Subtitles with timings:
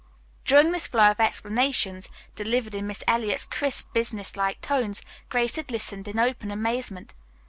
[0.45, 5.69] During this flow of explanations, delivered in Miss Eliot's crisp, business like tones, Grace had
[5.69, 7.13] listened in open amazement.